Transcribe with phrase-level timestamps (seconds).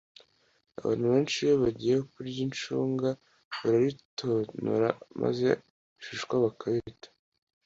[0.79, 3.09] abantu benshi iyo bagiye kurya icunga
[3.61, 4.89] bararitonora
[5.21, 5.47] maze
[5.95, 7.09] ibishishwa bakabita